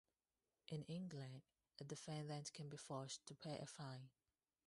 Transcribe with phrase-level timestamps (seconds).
[0.69, 1.43] In England
[1.79, 4.09] a defendant can be forced to pay a fine.